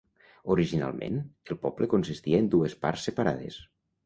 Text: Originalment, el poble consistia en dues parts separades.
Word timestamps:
Originalment, 0.53 1.19
el 1.55 1.59
poble 1.67 1.89
consistia 1.93 2.41
en 2.45 2.49
dues 2.57 2.75
parts 2.87 3.07
separades. 3.11 3.61